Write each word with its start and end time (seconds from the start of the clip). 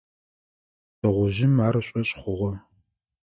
Тыгъужъым 0.99 1.55
ар 1.65 1.75
ышӀошъ 1.81 2.11
хъугъэ. 2.21 2.53